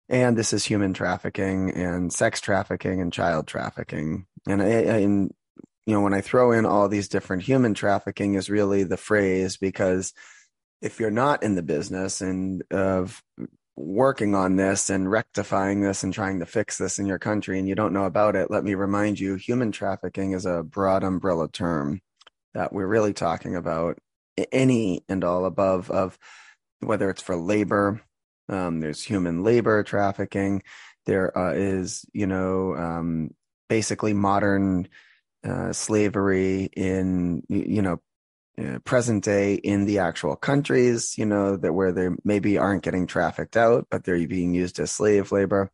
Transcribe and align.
And 0.07 0.37
this 0.37 0.53
is 0.53 0.65
human 0.65 0.93
trafficking 0.93 1.71
and 1.71 2.13
sex 2.13 2.39
trafficking 2.39 3.01
and 3.01 3.11
child 3.11 3.47
trafficking, 3.47 4.27
and 4.47 4.61
and 4.61 5.31
you 5.87 5.93
know 5.93 6.01
when 6.01 6.13
I 6.13 6.21
throw 6.21 6.51
in 6.51 6.65
all 6.65 6.87
these 6.87 7.07
different 7.07 7.41
human 7.43 7.73
trafficking 7.73 8.35
is 8.35 8.51
really 8.51 8.83
the 8.83 8.97
phrase 8.97 9.57
because 9.57 10.13
if 10.81 10.99
you're 10.99 11.11
not 11.11 11.43
in 11.43 11.55
the 11.55 11.63
business 11.63 12.21
and 12.21 12.63
of 12.71 13.23
working 13.75 14.35
on 14.35 14.55
this 14.55 14.89
and 14.89 15.09
rectifying 15.09 15.81
this 15.81 16.03
and 16.03 16.13
trying 16.13 16.39
to 16.39 16.45
fix 16.45 16.77
this 16.77 16.99
in 16.99 17.05
your 17.05 17.20
country 17.20 17.57
and 17.57 17.67
you 17.67 17.75
don't 17.75 17.93
know 17.93 18.05
about 18.05 18.35
it, 18.35 18.52
let 18.52 18.63
me 18.63 18.75
remind 18.75 19.20
you 19.20 19.35
human 19.35 19.71
trafficking 19.71 20.34
is 20.34 20.45
a 20.45 20.63
broad 20.63 21.03
umbrella 21.03 21.49
term 21.49 22.02
that 22.53 22.73
we're 22.73 22.88
really 22.88 23.13
talking 23.13 23.55
about. 23.55 23.98
Any 24.51 25.04
and 25.10 25.23
all 25.23 25.45
above 25.45 25.90
of 25.91 26.18
whether 26.79 27.10
it's 27.10 27.21
for 27.21 27.35
labor, 27.35 28.01
um, 28.49 28.79
there's 28.79 29.04
human 29.04 29.43
labor 29.43 29.84
trafficking, 29.84 30.63
There 31.05 31.38
uh, 31.38 31.54
is, 31.54 32.05
you 32.13 32.27
know, 32.27 32.76
um, 32.76 33.32
basically 33.70 34.13
modern 34.13 34.88
uh, 35.43 35.73
slavery 35.73 36.70
in, 36.76 37.43
you 37.48 37.82
know, 37.82 38.01
uh, 38.57 38.80
present 38.80 39.24
day 39.24 39.55
in 39.55 39.85
the 39.85 39.99
actual 39.99 40.35
countries, 40.35 41.18
you 41.18 41.26
know, 41.26 41.55
that 41.57 41.74
where 41.74 41.91
they 41.91 42.10
maybe 42.24 42.57
aren't 42.57 42.84
getting 42.84 43.07
trafficked 43.07 43.55
out, 43.55 43.88
but 43.90 44.04
they're 44.04 44.27
being 44.27 44.54
used 44.54 44.80
as 44.80 44.91
slave 44.91 45.32
labor. 45.32 45.71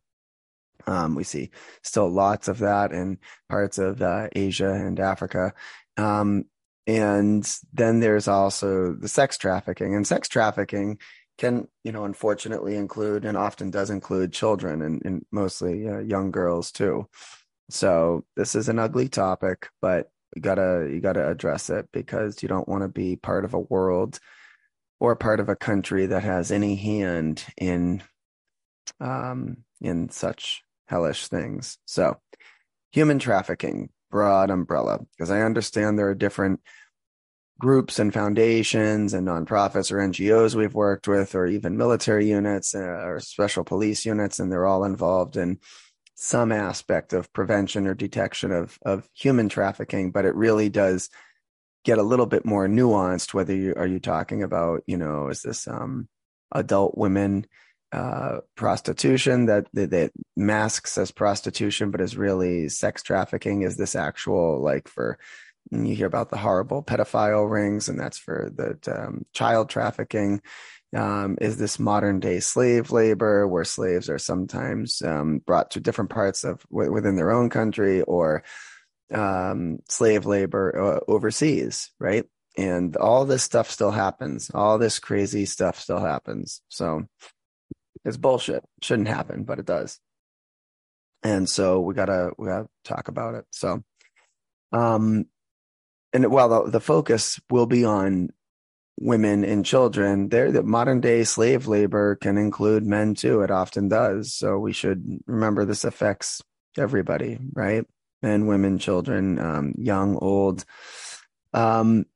Um, 0.86 1.14
we 1.14 1.24
see 1.24 1.50
still 1.82 2.08
lots 2.08 2.48
of 2.48 2.58
that 2.58 2.92
in 2.92 3.18
parts 3.48 3.78
of 3.78 4.00
uh, 4.00 4.28
Asia 4.34 4.72
and 4.72 4.98
Africa. 5.00 5.52
Um, 5.96 6.44
and 6.86 7.46
then 7.72 8.00
there's 8.00 8.28
also 8.28 8.94
the 8.94 9.08
sex 9.08 9.36
trafficking, 9.36 9.94
and 9.94 10.06
sex 10.06 10.28
trafficking 10.28 10.98
can, 11.36 11.68
you 11.84 11.92
know, 11.92 12.04
unfortunately 12.04 12.76
include 12.76 13.24
and 13.24 13.36
often 13.36 13.70
does 13.70 13.90
include 13.90 14.32
children 14.32 14.82
and, 14.82 15.02
and 15.04 15.26
mostly 15.30 15.88
uh, 15.88 15.98
young 15.98 16.30
girls 16.30 16.72
too. 16.72 17.08
So 17.70 18.24
this 18.36 18.54
is 18.54 18.68
an 18.68 18.78
ugly 18.78 19.08
topic, 19.08 19.68
but 19.82 20.10
you 20.38 20.42
gotta 20.42 20.88
you 20.88 21.00
gotta 21.00 21.28
address 21.28 21.68
it 21.68 21.88
because 21.92 22.44
you 22.44 22.48
don't 22.48 22.68
want 22.68 22.82
to 22.84 22.88
be 22.88 23.16
part 23.16 23.44
of 23.44 23.54
a 23.54 23.58
world 23.58 24.20
or 25.00 25.16
part 25.16 25.40
of 25.40 25.48
a 25.48 25.56
country 25.56 26.06
that 26.06 26.22
has 26.22 26.52
any 26.52 26.76
hand 26.76 27.44
in 27.56 28.04
um 29.00 29.58
in 29.80 30.08
such 30.10 30.62
hellish 30.86 31.26
things. 31.26 31.78
So 31.86 32.20
human 32.92 33.18
trafficking 33.18 33.90
broad 34.10 34.48
umbrella 34.48 34.98
because 35.12 35.30
i 35.30 35.42
understand 35.42 35.98
there 35.98 36.08
are 36.08 36.14
different 36.14 36.60
groups 37.60 37.98
and 37.98 38.14
foundations 38.14 39.12
and 39.12 39.28
nonprofits 39.28 39.92
or 39.92 39.96
ngos 39.96 40.54
we've 40.54 40.74
worked 40.74 41.06
with 41.06 41.34
or 41.34 41.46
even 41.46 41.76
military 41.76 42.26
units 42.26 42.74
uh, 42.74 42.78
or 42.78 43.20
special 43.20 43.64
police 43.64 44.06
units 44.06 44.38
and 44.38 44.50
they're 44.50 44.64
all 44.64 44.84
involved 44.84 45.36
in 45.36 45.58
some 46.20 46.50
aspect 46.50 47.12
of 47.12 47.32
prevention 47.32 47.86
or 47.86 47.94
detection 47.94 48.50
of 48.50 48.76
of 48.84 49.08
human 49.14 49.48
trafficking, 49.48 50.10
but 50.10 50.24
it 50.24 50.34
really 50.34 50.68
does 50.68 51.10
get 51.84 51.98
a 51.98 52.02
little 52.02 52.26
bit 52.26 52.44
more 52.44 52.66
nuanced. 52.66 53.32
Whether 53.32 53.54
you 53.54 53.72
are 53.76 53.86
you 53.86 54.00
talking 54.00 54.42
about, 54.42 54.82
you 54.88 54.96
know, 54.96 55.28
is 55.28 55.42
this 55.42 55.68
um, 55.68 56.08
adult 56.52 56.98
women 56.98 57.46
uh, 57.92 58.38
prostitution 58.56 59.46
that, 59.46 59.68
that 59.74 59.90
that 59.90 60.10
masks 60.36 60.98
as 60.98 61.12
prostitution, 61.12 61.92
but 61.92 62.00
is 62.00 62.16
really 62.16 62.68
sex 62.68 63.04
trafficking? 63.04 63.62
Is 63.62 63.76
this 63.76 63.94
actual 63.94 64.60
like 64.60 64.88
for 64.88 65.18
you 65.70 65.94
hear 65.94 66.08
about 66.08 66.30
the 66.30 66.36
horrible 66.36 66.82
pedophile 66.82 67.48
rings, 67.48 67.88
and 67.88 67.98
that's 67.98 68.18
for 68.18 68.50
the 68.52 68.76
um, 68.92 69.24
child 69.32 69.70
trafficking 69.70 70.42
um, 70.96 71.36
is 71.40 71.58
this 71.58 71.78
modern 71.78 72.20
day 72.20 72.40
slave 72.40 72.90
labor 72.90 73.46
where 73.46 73.64
slaves 73.64 74.08
are 74.08 74.18
sometimes 74.18 75.02
um, 75.02 75.38
brought 75.38 75.72
to 75.72 75.80
different 75.80 76.10
parts 76.10 76.44
of 76.44 76.64
w- 76.70 76.90
within 76.90 77.16
their 77.16 77.30
own 77.30 77.50
country 77.50 78.02
or 78.02 78.42
um, 79.12 79.78
slave 79.88 80.26
labor 80.26 80.76
uh, 80.78 81.00
overseas, 81.10 81.90
right? 81.98 82.24
And 82.56 82.96
all 82.96 83.24
this 83.24 83.42
stuff 83.42 83.70
still 83.70 83.90
happens. 83.90 84.50
All 84.52 84.78
this 84.78 84.98
crazy 84.98 85.44
stuff 85.44 85.78
still 85.78 86.00
happens. 86.00 86.62
So 86.68 87.04
it's 88.04 88.16
bullshit. 88.16 88.64
Shouldn't 88.82 89.08
happen, 89.08 89.44
but 89.44 89.58
it 89.58 89.66
does. 89.66 90.00
And 91.22 91.48
so 91.48 91.80
we 91.80 91.94
gotta 91.94 92.30
we 92.38 92.46
gotta 92.46 92.68
talk 92.84 93.08
about 93.08 93.34
it. 93.34 93.44
So, 93.50 93.82
um, 94.72 95.26
and 96.12 96.30
while 96.30 96.64
the, 96.64 96.70
the 96.70 96.80
focus 96.80 97.40
will 97.50 97.66
be 97.66 97.84
on 97.84 98.30
women 99.00 99.44
and 99.44 99.64
children 99.64 100.28
there 100.28 100.50
that 100.50 100.64
modern 100.64 101.00
day 101.00 101.24
slave 101.24 101.66
labor 101.66 102.16
can 102.16 102.36
include 102.36 102.84
men 102.84 103.14
too 103.14 103.42
it 103.42 103.50
often 103.50 103.88
does. 103.88 104.34
So 104.34 104.58
we 104.58 104.72
should 104.72 105.20
remember 105.26 105.64
this 105.64 105.84
affects 105.84 106.42
everybody 106.76 107.38
right? 107.54 107.84
Men 108.22 108.46
women 108.46 108.78
children 108.78 109.38
um, 109.38 109.74
young 109.78 110.16
old. 110.16 110.64
Um, 111.54 112.06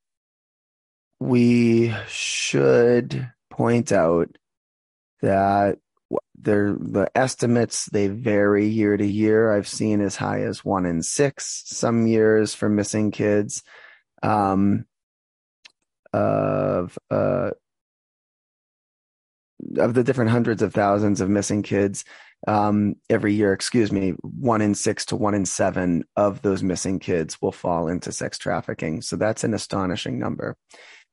we 1.20 1.94
should 2.08 3.30
point 3.50 3.92
out 3.92 4.36
that 5.20 5.78
there 6.34 6.76
the 6.78 7.08
estimates 7.14 7.86
they 7.86 8.08
vary 8.08 8.66
year 8.66 8.96
to 8.96 9.06
year. 9.06 9.52
I've 9.52 9.68
seen 9.68 10.00
as 10.00 10.16
high 10.16 10.42
as 10.42 10.64
one 10.64 10.84
in 10.84 11.02
six 11.02 11.62
some 11.66 12.06
years 12.06 12.54
for 12.54 12.68
missing 12.68 13.12
kids. 13.12 13.62
Um, 14.22 14.86
of 16.12 16.98
uh, 17.10 17.50
of 19.78 19.94
the 19.94 20.04
different 20.04 20.30
hundreds 20.30 20.62
of 20.62 20.74
thousands 20.74 21.20
of 21.20 21.30
missing 21.30 21.62
kids 21.62 22.04
um, 22.48 22.96
every 23.08 23.34
year, 23.34 23.52
excuse 23.52 23.92
me, 23.92 24.10
one 24.22 24.60
in 24.60 24.74
six 24.74 25.04
to 25.06 25.16
one 25.16 25.34
in 25.34 25.46
seven 25.46 26.04
of 26.16 26.42
those 26.42 26.62
missing 26.62 26.98
kids 26.98 27.40
will 27.40 27.52
fall 27.52 27.88
into 27.88 28.10
sex 28.10 28.36
trafficking. 28.36 29.00
So 29.00 29.16
that's 29.16 29.44
an 29.44 29.54
astonishing 29.54 30.18
number. 30.18 30.56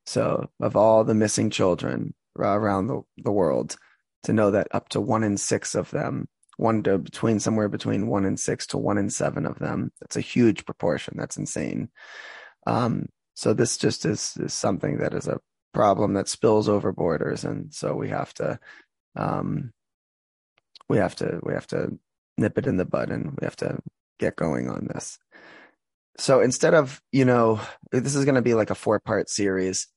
So, 0.05 0.49
of 0.59 0.75
all 0.75 1.03
the 1.03 1.13
missing 1.13 1.51
children 1.51 2.15
around 2.37 2.87
the, 2.87 3.01
the 3.17 3.31
world, 3.31 3.75
to 4.23 4.33
know 4.33 4.51
that 4.51 4.67
up 4.71 4.89
to 4.89 5.01
one 5.01 5.23
in 5.23 5.37
six 5.37 5.75
of 5.75 5.91
them, 5.91 6.27
one 6.57 6.81
to 6.83 6.97
between 6.97 7.39
somewhere 7.39 7.69
between 7.69 8.07
one 8.07 8.25
in 8.25 8.35
six 8.35 8.65
to 8.67 8.77
one 8.77 8.97
in 8.97 9.09
seven 9.09 9.45
of 9.45 9.59
them, 9.59 9.91
that's 10.01 10.17
a 10.17 10.21
huge 10.21 10.65
proportion. 10.65 11.13
That's 11.15 11.37
insane. 11.37 11.89
Um, 12.65 13.07
so 13.39 13.53
this 13.53 13.77
just 13.77 14.05
is, 14.05 14.35
is 14.35 14.53
something 14.53 14.97
that 14.97 15.13
is 15.13 15.25
a 15.25 15.39
problem 15.73 16.13
that 16.15 16.27
spills 16.27 16.67
over 16.67 16.91
borders, 16.91 17.45
and 17.45 17.73
so 17.73 17.95
we 17.95 18.09
have 18.09 18.33
to, 18.33 18.59
um, 19.15 19.71
we 20.89 20.97
have 20.97 21.15
to, 21.15 21.39
we 21.41 21.53
have 21.53 21.67
to 21.67 21.97
nip 22.37 22.57
it 22.57 22.67
in 22.67 22.75
the 22.75 22.83
bud, 22.83 23.09
and 23.09 23.37
we 23.39 23.45
have 23.45 23.55
to 23.55 23.79
get 24.19 24.35
going 24.35 24.69
on 24.69 24.89
this. 24.93 25.19
So 26.17 26.41
instead 26.41 26.73
of, 26.73 27.01
you 27.13 27.23
know, 27.23 27.61
this 27.93 28.13
is 28.13 28.25
going 28.25 28.35
to 28.35 28.41
be 28.41 28.55
like 28.55 28.71
a 28.71 28.75
four 28.75 28.99
part 28.99 29.29
series 29.29 29.87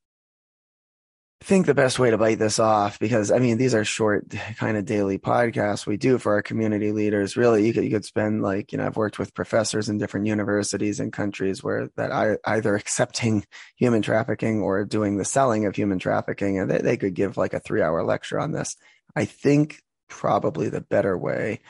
think 1.43 1.67
the 1.67 1.75
best 1.75 1.99
way 1.99 2.11
to 2.11 2.19
bite 2.19 2.39
this 2.39 2.59
off 2.59 2.99
because 2.99 3.31
I 3.31 3.39
mean 3.39 3.59
these 3.59 3.75
are 3.75 3.85
short 3.85 4.31
kind 4.56 4.77
of 4.77 4.85
daily 4.85 5.19
podcasts 5.19 5.87
we 5.87 5.97
do 5.97 6.19
for 6.19 6.33
our 6.33 6.43
community 6.43 6.93
leaders. 6.93 7.37
Really, 7.37 7.67
you 7.67 7.75
could 7.75 7.85
you 7.85 7.91
could 7.91 8.05
spend 8.05 8.43
like 8.43 8.73
you 8.73 8.79
know 8.79 8.87
I've 8.87 8.97
worked 8.97 9.19
with 9.19 9.35
professors 9.35 9.89
in 9.89 9.99
different 9.99 10.27
universities 10.27 11.00
and 11.00 11.12
countries 11.12 11.62
where 11.62 11.91
that 11.97 12.12
I, 12.12 12.37
either 12.44 12.75
accepting 12.77 13.44
human 13.77 14.03
trafficking 14.03 14.61
or 14.62 14.85
doing 14.85 15.19
the 15.19 15.25
selling 15.25 15.67
of 15.67 15.77
human 15.77 15.99
trafficking, 15.99 16.59
and 16.59 16.71
they, 16.71 16.79
they 16.79 16.97
could 16.97 17.15
give 17.15 17.37
like 17.37 17.53
a 17.53 17.61
three 17.61 17.83
hour 17.83 18.03
lecture 18.05 18.41
on 18.41 18.53
this. 18.53 18.77
I 19.15 19.25
think 19.27 19.83
probably 20.09 20.69
the 20.69 20.81
better 20.81 21.17
way 21.17 21.61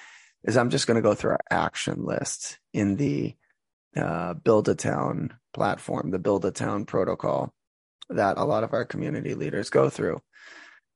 is 0.45 0.57
I'm 0.57 0.71
just 0.71 0.87
going 0.87 0.97
to 0.97 1.03
go 1.03 1.15
through 1.15 1.33
our 1.33 1.45
action 1.51 2.05
list 2.05 2.59
in 2.73 2.97
the 2.97 3.35
uh, 3.97 4.35
Build 4.35 4.69
a 4.69 4.75
Town 4.75 5.35
platform, 5.55 6.11
the 6.11 6.19
Build 6.19 6.45
a 6.45 6.51
Town 6.51 6.85
protocol 6.85 7.55
that 8.09 8.39
a 8.39 8.45
lot 8.45 8.65
of 8.65 8.73
our 8.73 8.85
community 8.85 9.35
leaders 9.35 9.71
go 9.71 9.89
through. 9.89 10.21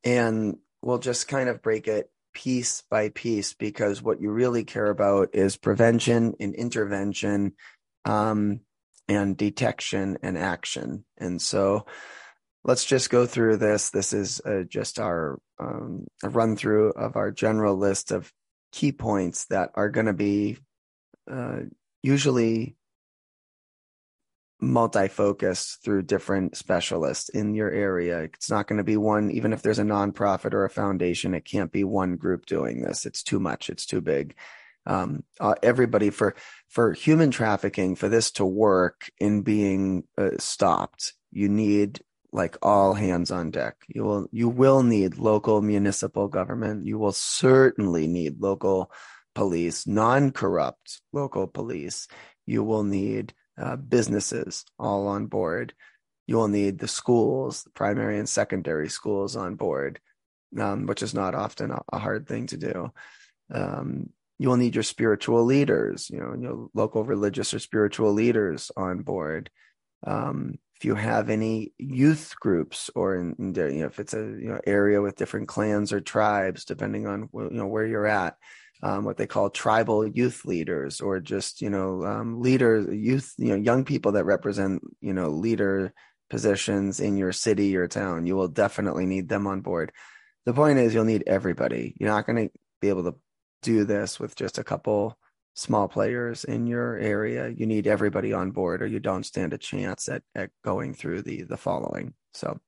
And 0.05 0.56
we'll 0.82 0.99
just 0.99 1.29
kind 1.29 1.49
of 1.49 1.62
break 1.62 1.88
it 1.88 2.11
piece 2.35 2.82
by 2.91 3.08
piece 3.08 3.55
because 3.55 4.03
what 4.03 4.20
you 4.20 4.31
really 4.31 4.64
care 4.64 4.91
about 4.91 5.31
is 5.35 5.56
prevention 5.56 6.35
and 6.38 6.55
intervention. 6.55 7.55
Um, 8.05 8.61
and 9.08 9.37
detection 9.37 10.19
and 10.23 10.37
action. 10.37 11.05
And 11.19 11.41
so 11.41 11.87
let's 12.64 12.85
just 12.85 13.11
go 13.11 13.26
through 13.26 13.58
this. 13.58 13.91
This 13.91 14.12
is 14.12 14.41
uh, 14.44 14.62
just 14.69 14.99
our 14.99 15.38
um, 15.58 16.06
run 16.23 16.56
through 16.56 16.91
of 16.91 17.17
our 17.17 17.31
general 17.31 17.76
list 17.76 18.11
of 18.11 18.32
key 18.73 18.93
points 18.93 19.47
that 19.47 19.70
are 19.75 19.88
going 19.88 20.06
to 20.06 20.12
be 20.12 20.58
uh, 21.31 21.61
usually 22.03 22.76
multi-focused 24.61 25.82
through 25.85 26.03
different 26.03 26.56
specialists 26.56 27.29
in 27.29 27.55
your 27.55 27.70
area. 27.70 28.23
It's 28.23 28.50
not 28.50 28.67
going 28.67 28.79
to 28.79 28.85
be 28.85 28.97
one, 28.97 29.31
even 29.31 29.53
if 29.53 29.62
there's 29.62 29.79
a 29.79 29.85
nonprofit 29.85 30.55
or 30.55 30.64
a 30.64 30.70
foundation, 30.70 31.35
it 31.35 31.44
can't 31.44 31.70
be 31.70 31.85
one 31.85 32.17
group 32.17 32.47
doing 32.47 32.82
this. 32.82 33.05
It's 33.06 33.23
too 33.23 33.38
much. 33.38 33.69
It's 33.69 33.87
too 33.87 34.00
big. 34.00 34.35
Um, 34.87 35.25
uh, 35.41 35.56
everybody 35.62 36.11
for 36.11 36.37
for 36.69 36.93
human 36.93 37.31
trafficking 37.31 37.97
for 37.97 38.08
this 38.08 38.31
to 38.32 38.44
work 38.44 39.11
in 39.19 39.43
being 39.43 40.05
uh, 40.17 40.31
stopped, 40.38 41.12
you 41.32 41.49
need 41.49 42.00
like 42.32 42.56
all 42.62 42.94
hands 42.94 43.31
on 43.31 43.50
deck. 43.50 43.76
You 43.88 44.05
will 44.05 44.29
you 44.31 44.49
will 44.49 44.82
need 44.82 45.19
local 45.19 45.61
municipal 45.61 46.29
government. 46.29 46.87
You 46.87 46.99
will 46.99 47.12
certainly 47.12 48.06
need 48.06 48.41
local 48.41 48.93
police, 49.35 49.87
non-corrupt 49.87 51.00
local 51.12 51.47
police. 51.47 52.06
You 52.47 52.62
will 52.62 52.85
need 52.85 53.35
uh, 53.61 53.76
businesses 53.76 54.64
all 54.79 55.08
on 55.08 55.26
board. 55.26 55.75
You 56.26 56.37
will 56.37 56.49
need 56.49 56.79
the 56.79 56.88
schools, 56.88 57.62
the 57.62 57.70
primary 57.70 58.19
and 58.19 58.29
secondary 58.29 58.88
schools 58.88 59.37
on 59.37 59.55
board, 59.55 60.00
um, 60.58 60.87
which 60.87 61.03
is 61.03 61.14
not 61.14 61.35
often 61.35 61.70
a, 61.70 61.99
hard 61.99 62.26
thing 62.26 62.47
to 62.49 62.56
do. 62.56 62.93
Um, 63.53 64.11
you 64.38 64.49
will 64.49 64.56
need 64.56 64.75
your 64.75 64.82
spiritual 64.82 65.44
leaders, 65.44 66.11
you 66.11 66.20
know, 66.20 66.35
your 66.38 66.69
local 66.75 67.05
religious 67.05 67.55
or 67.55 67.58
spiritual 67.58 68.12
leaders 68.12 68.70
on 68.76 69.03
board. 69.03 69.50
Um, 70.06 70.58
if 70.76 70.85
you 70.85 70.94
have 70.94 71.31
any 71.31 71.73
youth 71.79 72.35
groups 72.38 72.91
or 72.94 73.17
in, 73.17 73.35
in, 73.38 73.55
you 73.55 73.81
know, 73.81 73.87
if 73.87 73.99
it's 73.99 74.12
a 74.12 74.19
you 74.19 74.49
know 74.49 74.61
area 74.67 75.00
with 75.00 75.17
different 75.17 75.49
clans 75.49 75.93
or 75.93 76.00
tribes, 76.00 76.67
depending 76.67 77.06
on 77.06 77.31
you 77.32 77.49
know 77.50 77.67
where 77.67 77.87
you're 77.87 78.06
at, 78.06 78.37
um, 78.82 79.05
what 79.05 79.17
they 79.17 79.26
call 79.26 79.50
tribal 79.50 80.06
youth 80.06 80.44
leaders 80.44 81.00
or 81.00 81.20
just 81.20 81.62
you 81.62 81.70
know 81.70 82.05
um, 82.05 82.40
leaders 82.40 82.88
youth 82.94 83.32
you 83.38 83.49
know 83.49 83.56
young 83.56 83.84
people 83.84 84.12
that 84.12 84.25
represent 84.25 84.82
you 85.00 85.12
know 85.12 85.31
leader 85.31 85.93
positions 86.28 87.00
in 87.00 87.17
your 87.17 87.32
city 87.32 87.76
or 87.76 87.88
town. 87.88 88.26
You 88.26 88.37
will 88.37 88.49
definitely 88.49 89.06
need 89.06 89.28
them 89.28 89.46
on 89.46 89.61
board. 89.61 89.93
The 90.44 90.55
point 90.55 90.78
is 90.78 90.94
you'll 90.94 91.05
need 91.05 91.25
everybody. 91.26 91.94
You're 91.99 92.11
not 92.11 92.26
going 92.26 92.49
to 92.49 92.55
be 92.81 92.88
able 92.88 93.05
to 93.05 93.14
do 93.62 93.84
this 93.84 94.20
with 94.20 94.37
just 94.37 94.58
a 94.58 94.64
couple 94.64 95.17
small 95.55 95.88
players 95.88 96.44
in 96.44 96.67
your 96.67 96.96
area. 96.99 97.49
You 97.49 97.67
need 97.67 97.87
everybody 97.87 98.32
on 98.32 98.50
board 98.50 98.82
or 98.82 98.87
you 98.87 99.00
don't 99.00 99.25
stand 99.25 99.52
a 99.55 99.58
chance 99.58 100.08
at, 100.08 100.22
at 100.34 100.50
going 100.64 100.94
through 100.94 101.22
the 101.22 101.43
the 101.43 101.56
following. 101.56 102.14
So 102.34 102.61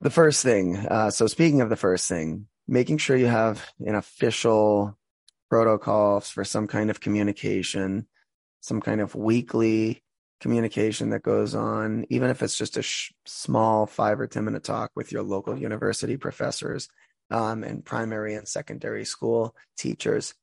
the 0.00 0.10
first 0.10 0.42
thing 0.42 0.76
uh, 0.76 1.10
so 1.10 1.26
speaking 1.26 1.60
of 1.60 1.70
the 1.70 1.76
first 1.76 2.08
thing 2.08 2.46
making 2.66 2.98
sure 2.98 3.16
you 3.16 3.26
have 3.26 3.64
an 3.80 3.94
official 3.94 4.96
protocols 5.50 6.30
for 6.30 6.44
some 6.44 6.66
kind 6.66 6.90
of 6.90 7.00
communication, 7.00 8.06
some 8.60 8.80
kind 8.80 9.00
of 9.00 9.14
weekly 9.14 10.02
communication 10.40 11.10
that 11.10 11.22
goes 11.22 11.54
on, 11.54 12.04
even 12.10 12.30
if 12.30 12.42
it's 12.42 12.58
just 12.58 12.76
a 12.76 12.82
sh- 12.82 13.12
small 13.24 13.86
five 13.86 14.20
or 14.20 14.26
10 14.26 14.44
minute 14.44 14.64
talk 14.64 14.90
with 14.94 15.12
your 15.12 15.22
local 15.22 15.56
university 15.58 16.16
professors 16.16 16.88
um, 17.30 17.62
and 17.64 17.84
primary 17.84 18.34
and 18.34 18.48
secondary 18.48 19.04
school 19.04 19.54
teachers. 19.78 20.34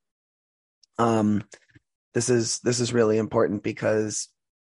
Um, 0.98 1.44
this 2.14 2.30
is 2.30 2.60
this 2.60 2.80
is 2.80 2.94
really 2.94 3.18
important 3.18 3.64
because 3.64 4.28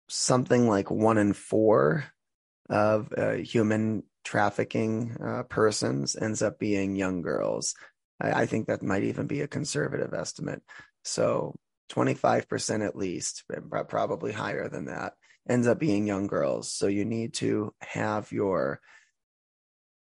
something 0.08 0.68
like 0.68 0.90
one 0.90 1.18
in 1.18 1.32
four 1.32 2.04
of 2.68 3.12
human 3.44 4.02
trafficking 4.24 5.16
uh, 5.24 5.42
persons 5.44 6.16
ends 6.16 6.42
up 6.42 6.58
being 6.58 6.96
young 6.96 7.22
girls. 7.22 7.74
I, 8.20 8.42
I, 8.42 8.46
think 8.46 8.66
that 8.66 8.82
might 8.82 9.04
even 9.04 9.26
be 9.26 9.42
a 9.42 9.48
conservative 9.48 10.14
estimate. 10.14 10.62
So 11.02 11.54
25% 11.92 12.86
at 12.86 12.96
least, 12.96 13.44
probably 13.88 14.32
higher 14.32 14.68
than 14.68 14.86
that, 14.86 15.12
ends 15.48 15.66
up 15.66 15.78
being 15.78 16.06
young 16.06 16.26
girls. 16.26 16.72
So 16.72 16.86
you 16.86 17.04
need 17.04 17.34
to 17.34 17.74
have 17.80 18.32
your 18.32 18.80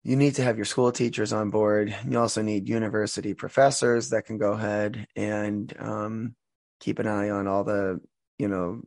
you 0.04 0.16
need 0.16 0.36
to 0.36 0.42
have 0.42 0.56
your 0.56 0.64
school 0.64 0.90
teachers 0.90 1.32
on 1.32 1.50
board. 1.50 1.94
You 2.08 2.18
also 2.18 2.40
need 2.40 2.68
university 2.68 3.34
professors 3.34 4.10
that 4.10 4.24
can 4.24 4.38
go 4.38 4.52
ahead 4.52 5.06
and 5.16 5.70
um, 5.78 6.34
keep 6.80 6.98
an 6.98 7.06
eye 7.06 7.30
on 7.30 7.46
all 7.46 7.64
the, 7.64 8.00
you 8.38 8.48
know, 8.48 8.80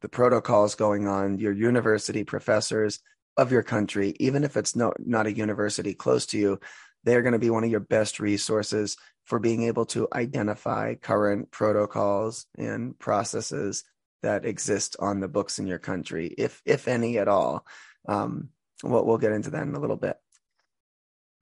the 0.00 0.08
protocols 0.08 0.74
going 0.74 1.06
on. 1.06 1.38
Your 1.38 1.52
university 1.52 2.24
professors 2.24 3.00
of 3.36 3.52
your 3.52 3.62
country, 3.62 4.14
even 4.18 4.44
if 4.44 4.56
it's 4.56 4.74
no, 4.74 4.92
not 4.98 5.26
a 5.26 5.32
university 5.32 5.94
close 5.94 6.26
to 6.26 6.38
you, 6.38 6.60
they're 7.04 7.22
going 7.22 7.32
to 7.32 7.38
be 7.38 7.50
one 7.50 7.64
of 7.64 7.70
your 7.70 7.80
best 7.80 8.18
resources 8.18 8.96
for 9.24 9.38
being 9.38 9.64
able 9.64 9.86
to 9.86 10.08
identify 10.12 10.94
current 10.94 11.50
protocols 11.50 12.46
and 12.58 12.98
processes 12.98 13.84
that 14.22 14.44
exist 14.44 14.96
on 14.98 15.20
the 15.20 15.28
books 15.28 15.58
in 15.58 15.66
your 15.66 15.78
country, 15.78 16.34
if 16.38 16.62
if 16.64 16.88
any 16.88 17.18
at 17.18 17.28
all. 17.28 17.66
Um, 18.08 18.48
we'll, 18.82 19.04
we'll 19.04 19.18
get 19.18 19.32
into 19.32 19.50
that 19.50 19.62
in 19.62 19.74
a 19.74 19.80
little 19.80 19.96
bit. 19.96 20.16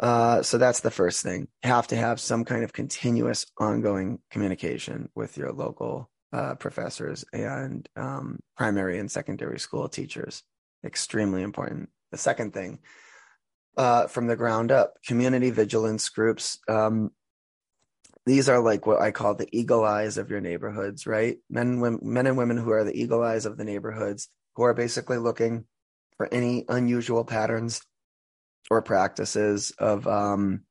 Uh, 0.00 0.42
so 0.42 0.58
that's 0.58 0.80
the 0.80 0.90
first 0.90 1.22
thing. 1.22 1.48
Have 1.62 1.86
to 1.88 1.96
have 1.96 2.20
some 2.20 2.44
kind 2.44 2.64
of 2.64 2.72
continuous, 2.72 3.46
ongoing 3.58 4.18
communication 4.30 5.08
with 5.14 5.36
your 5.36 5.52
local 5.52 6.10
uh, 6.32 6.56
professors 6.56 7.24
and 7.32 7.88
um, 7.96 8.40
primary 8.56 8.98
and 8.98 9.10
secondary 9.10 9.60
school 9.60 9.88
teachers 9.88 10.42
extremely 10.84 11.42
important. 11.42 11.88
The 12.10 12.18
second 12.18 12.52
thing, 12.52 12.80
uh, 13.76 14.06
from 14.06 14.26
the 14.26 14.36
ground 14.36 14.70
up, 14.70 14.94
community 15.06 15.50
vigilance 15.50 16.08
groups. 16.08 16.58
Um, 16.68 17.10
these 18.26 18.48
are 18.48 18.60
like 18.60 18.86
what 18.86 19.00
I 19.00 19.10
call 19.10 19.34
the 19.34 19.48
eagle 19.52 19.84
eyes 19.84 20.16
of 20.16 20.30
your 20.30 20.40
neighborhoods, 20.40 21.06
right? 21.06 21.38
Men, 21.50 21.80
women, 21.80 22.00
men 22.02 22.26
and 22.26 22.36
women 22.36 22.56
who 22.56 22.70
are 22.70 22.84
the 22.84 22.98
eagle 22.98 23.22
eyes 23.22 23.44
of 23.46 23.56
the 23.56 23.64
neighborhoods, 23.64 24.28
who 24.54 24.62
are 24.62 24.74
basically 24.74 25.18
looking 25.18 25.64
for 26.16 26.32
any 26.32 26.64
unusual 26.68 27.24
patterns 27.24 27.82
or 28.70 28.80
practices 28.80 29.72
of 29.78 30.06
um, 30.06 30.62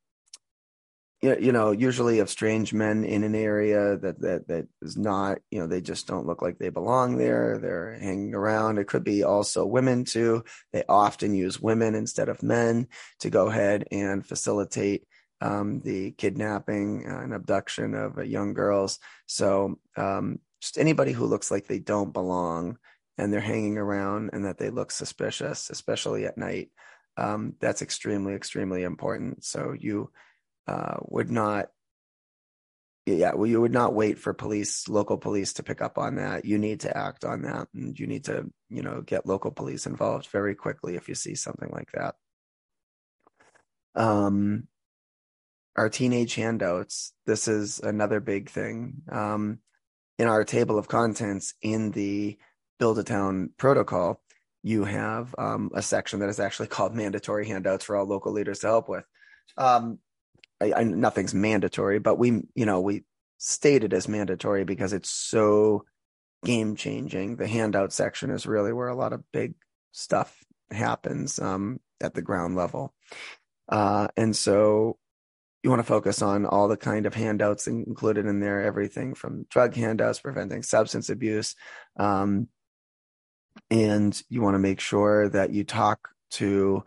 you 1.24 1.52
know 1.52 1.72
usually 1.72 2.20
of 2.20 2.30
strange 2.30 2.74
men 2.74 3.04
in 3.04 3.24
an 3.24 3.34
area 3.34 3.98
that 3.98 4.20
that 4.20 4.48
that 4.48 4.68
is 4.82 4.98
not 4.98 5.40
you 5.50 5.60
know 5.60 5.68
they 5.68 5.82
just 5.82 6.06
don't 6.06 6.28
look 6.28 6.42
like 6.42 6.58
they 6.58 6.70
belong 6.70 7.18
there. 7.18 7.58
They're 7.60 7.98
hanging 8.00 8.36
around. 8.36 8.78
It 8.78 8.88
could 8.88 9.04
be 9.04 9.24
also 9.24 9.66
women 9.66 10.04
too. 10.04 10.44
They 10.74 10.84
often 10.88 11.34
use 11.34 11.60
women 11.60 11.96
instead 11.96 12.30
of 12.30 12.44
men 12.44 12.88
to 13.20 13.30
go 13.30 13.48
ahead 13.48 13.86
and 13.92 14.26
facilitate 14.26 15.06
um, 15.42 15.80
the 15.82 16.12
kidnapping 16.12 17.06
and 17.06 17.34
abduction 17.34 17.96
of 17.96 18.18
uh, 18.18 18.24
young 18.24 18.54
girls. 18.54 19.00
So 19.26 19.80
um, 19.98 20.40
just 20.62 20.78
anybody 20.78 21.14
who 21.14 21.26
looks 21.26 21.52
like 21.52 21.68
they 21.68 21.80
don't 21.80 22.14
belong 22.14 22.78
and 23.18 23.32
they're 23.32 23.42
hanging 23.42 23.78
around 23.78 24.32
and 24.34 24.46
that 24.46 24.58
they 24.58 24.70
look 24.70 24.90
suspicious 24.92 25.70
especially 25.70 26.26
at 26.26 26.38
night 26.38 26.70
um, 27.18 27.56
that's 27.60 27.82
extremely 27.82 28.34
extremely 28.34 28.84
important. 28.84 29.44
So 29.44 29.76
you 29.78 30.12
uh, 30.68 30.98
would 31.02 31.30
not 31.30 31.70
yeah 33.06 33.34
well 33.34 33.48
you 33.48 33.60
would 33.60 33.74
not 33.74 33.94
wait 33.94 34.18
for 34.18 34.34
police 34.34 34.88
local 34.88 35.18
police 35.18 35.54
to 35.54 35.64
pick 35.64 35.82
up 35.82 35.98
on 35.98 36.16
that. 36.16 36.46
You 36.46 36.58
need 36.58 36.82
to 36.82 36.98
act 36.98 37.26
on 37.26 37.42
that 37.44 37.68
and 37.74 37.98
you 38.00 38.08
need 38.08 38.26
to 38.26 38.50
you 38.70 38.82
know 38.82 39.02
get 39.02 39.26
local 39.26 39.52
police 39.52 39.86
involved 39.86 40.28
very 40.28 40.56
quickly 40.56 40.96
if 40.96 41.10
you 41.10 41.16
see 41.16 41.36
something 41.36 41.70
like 41.72 41.92
that. 41.94 42.16
Um 43.96 44.68
our 45.76 45.90
teenage 45.90 46.36
handouts 46.36 47.14
this 47.26 47.48
is 47.48 47.80
another 47.80 48.20
big 48.20 48.50
thing. 48.50 49.02
Um 49.12 49.60
in 50.18 50.28
our 50.28 50.46
table 50.46 50.78
of 50.78 50.88
contents 50.88 51.56
in 51.62 51.92
the 51.92 52.38
build 52.80 53.00
a 53.00 53.04
town 53.04 53.50
protocol 53.58 54.22
you 54.64 54.86
have 54.86 55.36
um, 55.38 55.70
a 55.76 55.82
section 55.82 56.22
that 56.22 56.30
is 56.30 56.40
actually 56.40 56.68
called 56.76 56.96
mandatory 56.96 57.48
handouts 57.48 57.84
for 57.84 57.96
all 57.96 58.06
local 58.06 58.32
leaders 58.32 58.60
to 58.60 58.68
help 58.68 58.90
with. 58.90 59.04
Um, 59.58 60.00
I, 60.64 60.80
I, 60.80 60.84
nothing's 60.84 61.34
mandatory, 61.34 62.00
but 62.00 62.18
we, 62.18 62.42
you 62.56 62.66
know, 62.66 62.82
we 62.82 63.04
state 63.38 63.84
it 63.84 63.94
as 63.94 64.08
mandatory 64.08 64.64
because 64.64 64.94
it's 64.94 65.10
so 65.10 65.86
game 66.46 66.76
changing. 66.76 67.36
The 67.36 67.48
handout 67.48 67.92
section 67.92 68.30
is 68.30 68.46
really 68.46 68.74
where 68.74 68.88
a 68.88 68.96
lot 68.96 69.14
of 69.14 69.24
big 69.32 69.56
stuff 69.92 70.44
happens 70.72 71.40
um, 71.40 71.80
at 72.02 72.14
the 72.14 72.22
ground 72.22 72.56
level. 72.56 72.94
Uh, 73.70 74.08
and 74.18 74.36
so 74.36 74.98
you 75.64 75.70
want 75.70 75.80
to 75.80 75.88
focus 75.88 76.22
on 76.22 76.46
all 76.46 76.68
the 76.68 76.78
kind 76.78 77.06
of 77.06 77.14
handouts 77.14 77.68
included 77.68 78.26
in 78.26 78.40
there, 78.40 78.62
everything 78.62 79.14
from 79.14 79.46
drug 79.50 79.76
handouts, 79.76 80.20
preventing 80.20 80.64
substance 80.64 81.10
abuse. 81.10 81.56
Um, 81.98 82.50
and 83.70 84.22
you 84.30 84.42
want 84.42 84.56
to 84.56 84.60
make 84.60 84.80
sure 84.80 85.30
that 85.30 85.52
you 85.52 85.64
talk 85.64 86.10
to, 86.32 86.84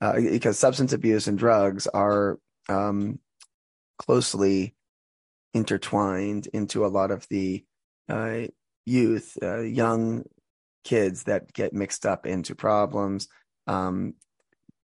uh, 0.00 0.14
because 0.14 0.58
substance 0.58 0.92
abuse 0.92 1.26
and 1.26 1.38
drugs 1.38 1.86
are 1.86 2.38
um, 2.68 3.18
closely 3.98 4.74
intertwined 5.54 6.46
into 6.52 6.84
a 6.84 6.88
lot 6.88 7.10
of 7.10 7.26
the 7.28 7.64
uh, 8.08 8.42
youth, 8.86 9.36
uh, 9.42 9.60
young 9.60 10.24
kids 10.84 11.24
that 11.24 11.52
get 11.52 11.72
mixed 11.72 12.06
up 12.06 12.26
into 12.26 12.54
problems. 12.54 13.28
Um, 13.66 14.14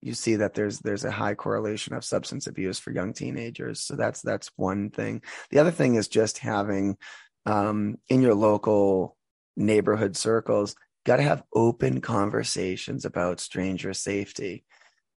you 0.02 0.14
see 0.16 0.38
that 0.38 0.56
there's 0.56 0.80
there's 0.80 1.06
a 1.06 1.12
high 1.12 1.36
correlation 1.36 1.94
of 1.94 2.04
substance 2.04 2.48
abuse 2.48 2.80
for 2.80 2.92
young 2.92 3.14
teenagers. 3.14 3.82
So 3.82 3.96
that's 3.96 4.22
that's 4.22 4.50
one 4.56 4.90
thing. 4.90 5.22
The 5.52 5.60
other 5.60 5.72
thing 5.72 5.96
is 5.96 6.08
just 6.08 6.40
having 6.40 6.98
um, 7.46 7.98
in 8.10 8.22
your 8.22 8.34
local 8.34 9.16
neighborhood 9.56 10.16
circles, 10.16 10.76
got 11.06 11.18
to 11.18 11.24
have 11.24 11.44
open 11.54 12.02
conversations 12.02 13.06
about 13.06 13.40
stranger 13.40 13.94
safety. 13.94 14.64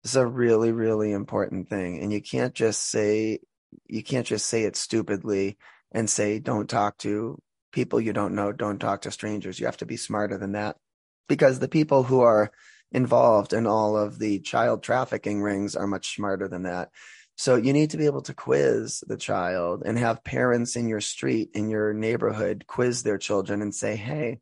It's 0.04 0.16
a 0.16 0.26
really 0.26 0.72
really 0.72 1.12
important 1.12 1.68
thing, 1.68 2.00
and 2.00 2.12
you 2.12 2.20
can't 2.20 2.54
just 2.54 2.90
say 2.90 3.40
you 3.86 4.02
can't 4.02 4.26
just 4.26 4.46
say 4.46 4.64
it 4.64 4.76
stupidly 4.76 5.58
and 5.92 6.08
say 6.08 6.38
don't 6.38 6.68
talk 6.68 6.98
to 6.98 7.40
people 7.72 8.00
you 8.00 8.12
don't 8.12 8.34
know, 8.34 8.52
don't 8.52 8.78
talk 8.78 9.02
to 9.02 9.10
strangers. 9.10 9.58
You 9.58 9.66
have 9.66 9.78
to 9.78 9.86
be 9.86 9.96
smarter 9.96 10.38
than 10.38 10.52
that 10.52 10.76
because 11.28 11.58
the 11.58 11.68
people 11.68 12.02
who 12.02 12.20
are 12.20 12.52
involved 12.92 13.52
in 13.52 13.66
all 13.66 13.96
of 13.96 14.18
the 14.18 14.38
child 14.40 14.82
trafficking 14.82 15.40
rings 15.40 15.74
are 15.74 15.86
much 15.86 16.14
smarter 16.14 16.48
than 16.48 16.64
that. 16.64 16.90
So 17.36 17.56
you 17.56 17.72
need 17.72 17.90
to 17.90 17.96
be 17.96 18.04
able 18.04 18.22
to 18.22 18.34
quiz 18.34 19.02
the 19.06 19.16
child 19.16 19.82
and 19.86 19.98
have 19.98 20.22
parents 20.22 20.76
in 20.76 20.86
your 20.86 21.00
street, 21.00 21.50
in 21.54 21.70
your 21.70 21.94
neighborhood, 21.94 22.64
quiz 22.66 23.02
their 23.02 23.18
children 23.18 23.62
and 23.62 23.74
say, 23.74 23.96
hey, 23.96 24.40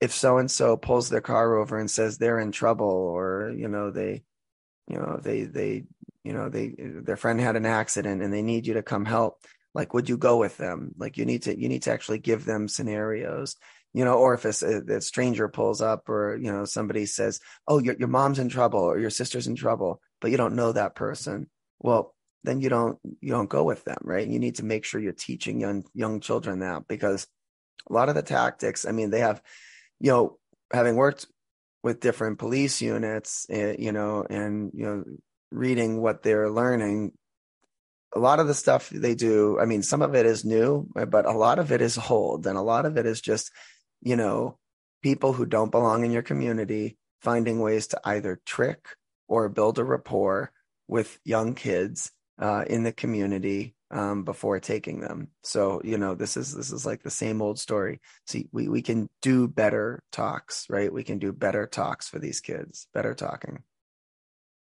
if 0.00 0.12
so 0.12 0.38
and 0.38 0.50
so 0.50 0.76
pulls 0.76 1.10
their 1.10 1.20
car 1.20 1.56
over 1.56 1.78
and 1.78 1.90
says 1.90 2.16
they're 2.16 2.40
in 2.40 2.52
trouble 2.52 2.86
or, 2.86 3.52
you 3.54 3.68
know, 3.68 3.90
they, 3.90 4.22
you 4.88 4.96
know, 4.96 5.20
they, 5.22 5.42
they, 5.42 5.84
you 6.24 6.32
know, 6.32 6.48
they, 6.48 6.74
their 6.78 7.16
friend 7.16 7.40
had 7.40 7.56
an 7.56 7.66
accident 7.66 8.22
and 8.22 8.32
they 8.32 8.42
need 8.42 8.66
you 8.66 8.74
to 8.74 8.82
come 8.82 9.04
help. 9.04 9.42
Like, 9.74 9.94
would 9.94 10.08
you 10.08 10.16
go 10.16 10.38
with 10.38 10.56
them? 10.56 10.92
Like, 10.96 11.16
you 11.16 11.24
need 11.24 11.42
to, 11.42 11.58
you 11.58 11.68
need 11.68 11.82
to 11.82 11.92
actually 11.92 12.18
give 12.18 12.44
them 12.44 12.68
scenarios 12.68 13.56
you 13.92 14.04
know, 14.04 14.14
or 14.14 14.34
if 14.34 14.44
a, 14.44 14.82
a, 14.96 15.00
stranger 15.00 15.48
pulls 15.48 15.80
up 15.80 16.08
or, 16.08 16.36
you 16.36 16.52
know, 16.52 16.64
somebody 16.64 17.06
says, 17.06 17.40
oh, 17.66 17.78
your, 17.78 17.96
your 17.98 18.08
mom's 18.08 18.38
in 18.38 18.48
trouble 18.48 18.80
or 18.80 18.98
your 18.98 19.10
sister's 19.10 19.46
in 19.46 19.56
trouble, 19.56 20.00
but 20.20 20.30
you 20.30 20.36
don't 20.36 20.56
know 20.56 20.72
that 20.72 20.94
person. 20.94 21.48
Well, 21.80 22.14
then 22.44 22.60
you 22.60 22.68
don't, 22.68 22.98
you 23.20 23.32
don't 23.32 23.48
go 23.48 23.64
with 23.64 23.84
them, 23.84 23.98
right? 24.02 24.26
You 24.26 24.38
need 24.38 24.56
to 24.56 24.64
make 24.64 24.84
sure 24.84 25.00
you're 25.00 25.12
teaching 25.12 25.60
young, 25.60 25.84
young 25.94 26.20
children 26.20 26.60
that 26.60 26.86
because 26.86 27.26
a 27.88 27.92
lot 27.92 28.08
of 28.08 28.14
the 28.14 28.22
tactics, 28.22 28.84
I 28.86 28.92
mean, 28.92 29.10
they 29.10 29.20
have, 29.20 29.42
you 30.00 30.12
know, 30.12 30.38
having 30.72 30.96
worked 30.96 31.26
with 31.82 32.00
different 32.00 32.38
police 32.38 32.80
units, 32.80 33.46
eh, 33.50 33.76
you 33.78 33.92
know, 33.92 34.24
and, 34.28 34.72
you 34.74 34.84
know, 34.84 35.04
reading 35.50 36.00
what 36.00 36.22
they're 36.22 36.50
learning, 36.50 37.12
a 38.14 38.18
lot 38.18 38.40
of 38.40 38.46
the 38.46 38.54
stuff 38.54 38.90
they 38.90 39.14
do, 39.14 39.58
I 39.60 39.64
mean, 39.64 39.82
some 39.82 40.02
of 40.02 40.14
it 40.14 40.26
is 40.26 40.44
new, 40.44 40.88
but 40.94 41.26
a 41.26 41.32
lot 41.32 41.58
of 41.58 41.72
it 41.72 41.80
is 41.80 41.98
old 42.10 42.46
and 42.46 42.56
a 42.58 42.62
lot 42.62 42.86
of 42.86 42.96
it 42.96 43.06
is 43.06 43.20
just 43.20 43.50
you 44.00 44.16
know, 44.16 44.58
people 45.02 45.32
who 45.32 45.46
don't 45.46 45.70
belong 45.70 46.04
in 46.04 46.10
your 46.10 46.22
community 46.22 46.96
finding 47.20 47.60
ways 47.60 47.88
to 47.88 48.00
either 48.04 48.40
trick 48.46 48.88
or 49.28 49.48
build 49.48 49.78
a 49.78 49.84
rapport 49.84 50.52
with 50.86 51.18
young 51.24 51.54
kids 51.54 52.10
uh, 52.40 52.64
in 52.66 52.84
the 52.84 52.92
community 52.92 53.74
um, 53.90 54.24
before 54.24 54.60
taking 54.60 55.00
them. 55.00 55.28
So 55.42 55.80
you 55.84 55.98
know, 55.98 56.14
this 56.14 56.36
is 56.36 56.54
this 56.54 56.72
is 56.72 56.84
like 56.84 57.02
the 57.02 57.10
same 57.10 57.40
old 57.42 57.58
story. 57.58 58.00
See, 58.26 58.48
we 58.52 58.68
we 58.68 58.82
can 58.82 59.08
do 59.22 59.48
better 59.48 60.02
talks, 60.12 60.66
right? 60.68 60.92
We 60.92 61.04
can 61.04 61.18
do 61.18 61.32
better 61.32 61.66
talks 61.66 62.08
for 62.08 62.18
these 62.18 62.40
kids, 62.40 62.86
better 62.92 63.14
talking. 63.14 63.62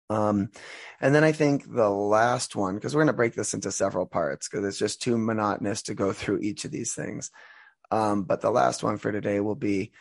Um, 0.08 0.50
and 1.00 1.14
then 1.14 1.24
I 1.24 1.32
think 1.32 1.64
the 1.68 1.90
last 1.90 2.54
one, 2.54 2.76
because 2.76 2.94
we're 2.94 3.00
going 3.00 3.08
to 3.08 3.12
break 3.12 3.34
this 3.34 3.54
into 3.54 3.72
several 3.72 4.06
parts, 4.06 4.48
because 4.48 4.64
it's 4.64 4.78
just 4.78 5.02
too 5.02 5.18
monotonous 5.18 5.82
to 5.82 5.94
go 5.94 6.12
through 6.12 6.40
each 6.40 6.64
of 6.64 6.70
these 6.70 6.94
things. 6.94 7.30
Um, 7.90 8.22
but 8.22 8.40
the 8.40 8.50
last 8.50 8.82
one 8.82 8.98
for 8.98 9.12
today 9.12 9.40
will 9.40 9.56
be 9.56 9.92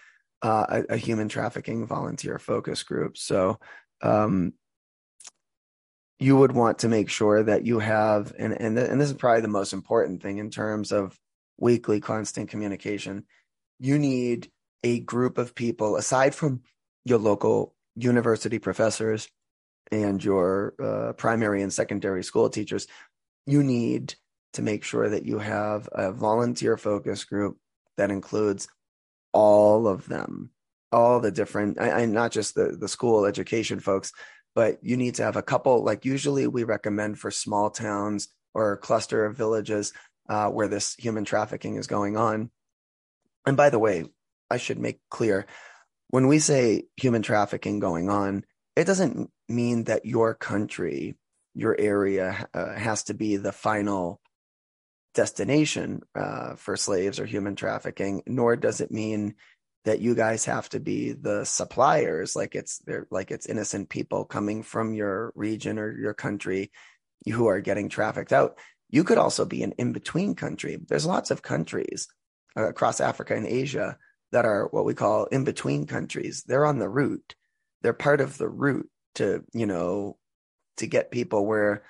uh, 0.41 0.83
a, 0.89 0.93
a, 0.93 0.97
human 0.97 1.29
trafficking 1.29 1.85
volunteer 1.85 2.39
focus 2.39 2.83
group. 2.83 3.15
So 3.17 3.59
um, 4.01 4.53
you 6.19 6.37
would 6.37 6.53
want 6.53 6.79
to 6.79 6.89
make 6.89 7.09
sure 7.09 7.43
that 7.43 7.65
you 7.65 7.79
have, 7.79 8.33
and 8.37 8.53
and, 8.59 8.77
th- 8.77 8.89
and 8.89 8.99
this 8.99 9.09
is 9.09 9.15
probably 9.15 9.41
the 9.41 9.47
most 9.47 9.73
important 9.73 10.21
thing 10.21 10.37
in 10.37 10.49
terms 10.49 10.91
of 10.91 11.17
weekly 11.57 11.99
constant 11.99 12.49
communication. 12.49 13.25
You 13.79 13.99
need 13.99 14.49
a 14.83 14.99
group 14.99 15.37
of 15.37 15.55
people 15.55 15.97
aside 15.97 16.33
from 16.35 16.61
your 17.03 17.19
local 17.19 17.75
university 17.95 18.59
professors 18.59 19.27
and 19.91 20.23
your 20.23 20.73
uh, 20.81 21.13
primary 21.13 21.61
and 21.61 21.73
secondary 21.73 22.23
school 22.23 22.49
teachers. 22.49 22.87
You 23.45 23.63
need 23.63 24.15
to 24.53 24.61
make 24.61 24.83
sure 24.83 25.09
that 25.09 25.25
you 25.25 25.39
have 25.39 25.89
a 25.91 26.11
volunteer 26.11 26.77
focus 26.77 27.25
group 27.25 27.57
that 27.97 28.11
includes 28.11 28.67
all 29.33 29.87
of 29.87 30.07
them, 30.07 30.49
all 30.91 31.19
the 31.19 31.31
different, 31.31 31.79
I, 31.79 32.05
not 32.05 32.31
just 32.31 32.55
the, 32.55 32.77
the 32.79 32.87
school 32.87 33.25
education 33.25 33.79
folks, 33.79 34.11
but 34.55 34.79
you 34.81 34.97
need 34.97 35.15
to 35.15 35.23
have 35.23 35.35
a 35.35 35.43
couple, 35.43 35.83
like 35.83 36.05
usually 36.05 36.47
we 36.47 36.63
recommend 36.63 37.19
for 37.19 37.29
small 37.29 37.69
towns 37.69 38.29
or 38.53 38.77
cluster 38.77 39.25
of 39.25 39.37
villages 39.37 39.93
uh, 40.29 40.49
where 40.49 40.67
this 40.67 40.95
human 40.95 41.25
trafficking 41.25 41.75
is 41.75 41.87
going 41.87 42.17
on. 42.17 42.49
And 43.45 43.55
by 43.55 43.69
the 43.69 43.79
way, 43.79 44.05
I 44.49 44.57
should 44.57 44.79
make 44.79 44.99
clear 45.09 45.45
when 46.09 46.27
we 46.27 46.39
say 46.39 46.85
human 46.95 47.21
trafficking 47.21 47.79
going 47.79 48.09
on, 48.09 48.45
it 48.75 48.85
doesn't 48.85 49.29
mean 49.49 49.85
that 49.85 50.05
your 50.05 50.33
country, 50.33 51.17
your 51.53 51.75
area 51.77 52.47
uh, 52.53 52.73
has 52.73 53.03
to 53.03 53.13
be 53.13 53.37
the 53.37 53.51
final 53.51 54.21
destination 55.13 56.01
uh, 56.13 56.55
for 56.55 56.77
slaves 56.77 57.19
or 57.19 57.25
human 57.25 57.55
trafficking, 57.55 58.21
nor 58.27 58.55
does 58.55 58.81
it 58.81 58.91
mean 58.91 59.35
that 59.85 60.01
you 60.01 60.15
guys 60.15 60.45
have 60.45 60.67
to 60.69 60.79
be 60.79 61.13
the 61.13 61.45
suppliers 61.45 62.35
like 62.35 62.55
it's 62.55 62.79
they're 62.79 63.07
like 63.11 63.31
it's 63.31 63.45
innocent 63.45 63.87
people 63.87 64.25
coming 64.25 64.63
from 64.63 64.93
your 64.93 65.31
region 65.35 65.79
or 65.79 65.95
your 65.97 66.13
country 66.13 66.71
who 67.31 67.47
are 67.47 67.61
getting 67.61 67.87
trafficked 67.87 68.33
out. 68.33 68.57
You 68.89 69.03
could 69.03 69.17
also 69.17 69.45
be 69.45 69.63
an 69.63 69.73
in-between 69.77 70.35
country. 70.35 70.77
There's 70.87 71.05
lots 71.05 71.31
of 71.31 71.41
countries 71.41 72.07
uh, 72.57 72.67
across 72.67 72.99
africa 72.99 73.35
and 73.35 73.47
asia 73.47 73.97
that 74.31 74.45
are 74.45 74.67
what 74.71 74.85
we 74.85 74.95
call 74.95 75.25
in-between 75.25 75.85
countries. 75.85 76.43
They're 76.45 76.65
on 76.65 76.79
the 76.79 76.89
route. 76.89 77.35
They're 77.81 77.93
part 77.93 78.21
of 78.21 78.37
the 78.37 78.49
route 78.49 78.89
to 79.15 79.43
you 79.53 79.67
know 79.67 80.17
to 80.77 80.87
get 80.87 81.11
people 81.11 81.45
where 81.45 81.83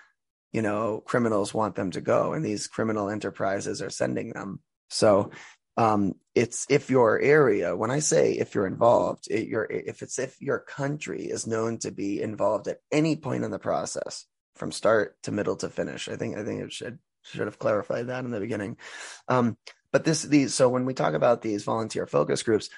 you 0.52 0.62
know 0.62 1.02
criminals 1.06 1.54
want 1.54 1.75
them 1.75 1.92
to 1.92 2.02
go 2.02 2.34
and 2.34 2.44
these 2.44 2.68
criminal 2.68 3.10
enterprises 3.10 3.82
are 3.82 3.90
sending 3.90 4.34
them. 4.34 4.60
So 4.90 5.32
um, 5.77 6.15
it's 6.34 6.65
if 6.70 6.89
your 6.89 7.20
area 7.20 7.75
when 7.75 7.91
i 7.91 8.00
say 8.00 8.34
if 8.34 8.55
you're 8.55 8.67
involved 8.67 9.27
it, 9.29 9.48
you're, 9.48 9.65
if 9.65 10.01
it's 10.01 10.20
if 10.20 10.41
your 10.41 10.60
country 10.60 11.24
is 11.24 11.48
known 11.48 11.77
to 11.77 11.91
be 11.91 12.22
involved 12.22 12.67
at 12.67 12.79
any 12.91 13.15
point 13.15 13.44
in 13.44 13.51
the 13.51 13.60
process 13.60 14.25
from 14.55 14.72
start 14.72 15.15
to 15.24 15.32
middle 15.32 15.55
to 15.55 15.70
finish 15.70 16.08
i 16.08 16.15
think 16.15 16.38
i 16.38 16.44
think 16.44 16.62
it 16.62 16.72
should 16.72 17.00
should 17.25 17.48
have 17.48 17.60
clarified 17.60 18.08
that 18.08 18.24
in 18.24 18.32
the 18.32 18.39
beginning. 18.39 18.77
Um, 19.27 19.58
but 19.91 20.03
this 20.03 20.24
these 20.24 20.53
so 20.53 20.70
when 20.70 20.86
we 20.86 20.94
talk 20.94 21.13
about 21.13 21.41
these 21.41 21.63
volunteer 21.63 22.05
focus 22.05 22.44
groups 22.44 22.70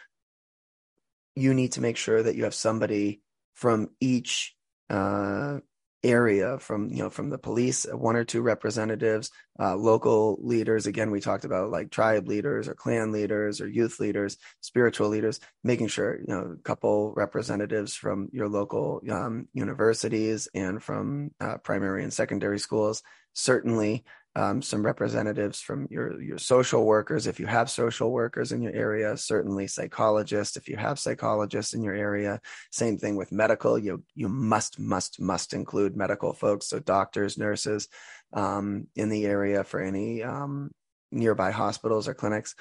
you 1.35 1.53
need 1.53 1.73
to 1.73 1.81
make 1.81 1.97
sure 1.97 2.21
that 2.21 2.35
you 2.35 2.45
have 2.45 2.53
somebody 2.53 3.21
from 3.53 3.89
each 3.99 4.55
uh, 4.89 5.59
area 6.03 6.59
from 6.59 6.89
you 6.89 6.99
know 6.99 7.09
from 7.09 7.29
the 7.29 7.37
police 7.37 7.85
one 7.91 8.15
or 8.15 8.23
two 8.23 8.41
representatives 8.41 9.31
uh, 9.59 9.75
local 9.75 10.37
leaders. 10.41 10.85
Again 10.85 11.11
we 11.11 11.19
talked 11.19 11.45
about 11.45 11.71
like 11.71 11.89
tribe 11.89 12.27
leaders 12.27 12.67
or 12.67 12.75
clan 12.75 13.11
leaders 13.11 13.59
or 13.59 13.67
youth 13.67 13.99
leaders 13.99 14.37
spiritual 14.61 15.09
leaders 15.09 15.39
making 15.63 15.87
sure 15.87 16.19
you 16.19 16.27
know 16.27 16.55
a 16.57 16.61
couple 16.63 17.13
representatives 17.15 17.95
from 17.95 18.29
your 18.31 18.47
local 18.47 19.01
um, 19.09 19.47
universities 19.53 20.47
and 20.53 20.83
from 20.83 21.31
uh, 21.39 21.57
primary 21.57 22.03
and 22.03 22.13
secondary 22.13 22.59
schools. 22.59 23.01
Certainly 23.33 24.03
um, 24.37 24.61
some 24.61 24.85
representatives 24.85 25.59
from 25.61 25.87
your 25.89 26.21
your 26.21 26.37
social 26.37 26.85
workers. 26.85 27.25
If 27.25 27.39
you 27.39 27.47
have 27.47 27.71
social 27.71 28.11
workers 28.11 28.51
in 28.51 28.61
your 28.61 28.71
area 28.71 29.17
certainly 29.17 29.65
psychologists. 29.65 30.55
If 30.55 30.69
you 30.69 30.77
have 30.77 30.99
psychologists 30.99 31.73
in 31.73 31.81
your 31.81 31.95
area 31.95 32.39
same 32.71 32.99
thing 32.99 33.15
with 33.15 33.31
medical. 33.31 33.79
You 33.79 34.03
you 34.13 34.29
must 34.29 34.79
must 34.79 35.19
must 35.19 35.53
include 35.53 35.97
medical 35.97 36.33
folks 36.33 36.67
so 36.67 36.77
doctors 36.77 37.39
nurses 37.39 37.87
um, 38.31 38.85
in 38.95 39.09
the 39.09 39.25
area 39.25 39.63
for 39.63 39.81
any 39.81 40.21
um, 40.21 40.69
nearby 41.11 41.49
hospitals 41.49 42.07
or 42.07 42.13
clinics. 42.13 42.53